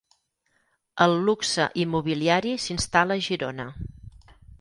El 1.05 1.11
luxe 1.27 1.67
immobiliari 1.83 2.53
s'instal·la 2.65 3.19
a 3.21 3.23
Girona. 3.27 3.67